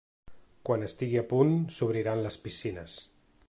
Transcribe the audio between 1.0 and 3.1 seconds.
a punt, s’obriran les piscines.